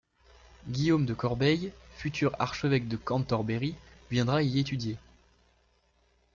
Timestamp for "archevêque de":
2.39-2.97